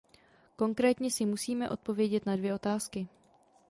Konkrétně 0.55 1.11
si 1.11 1.25
musíme 1.25 1.69
odpovědět 1.69 2.25
na 2.25 2.35
dvě 2.35 2.53
otázky. 2.53 3.07